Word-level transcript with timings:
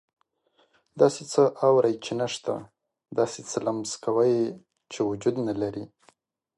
داسې 1.01 1.23
څه 1.31 1.41
اوري 1.67 1.93
چې 2.05 2.11
نه 2.19 2.27
شته، 2.33 2.55
داسې 3.19 3.39
څه 3.49 3.57
لمس 3.65 3.91
کوي 4.05 4.37
چې 4.91 4.99
وجود 5.09 5.35
نه 5.47 5.53
لري. 5.61 5.85